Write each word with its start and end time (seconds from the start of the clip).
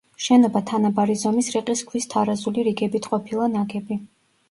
შენობა 0.27 0.61
თანაბარი 0.71 1.17
ზომის 1.25 1.51
რიყის 1.57 1.85
ქვის 1.91 2.09
თარაზული 2.17 2.67
რიგებით 2.71 3.13
ყოფილა 3.15 3.55
ნაგები. 3.57 4.05